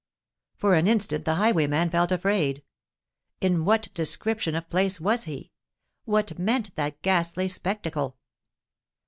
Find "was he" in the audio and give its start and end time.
4.99-5.51